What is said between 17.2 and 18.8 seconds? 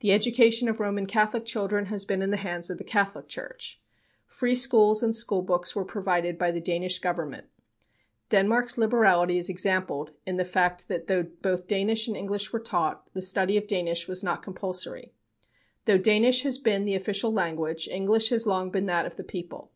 language, English has long